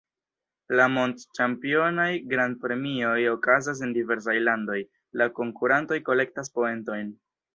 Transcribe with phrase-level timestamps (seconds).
[0.77, 4.79] La mond-ĉampionaj grand-premioj okazas en diversaj landoj,
[5.23, 7.17] la konkurantoj kolektas poentojn.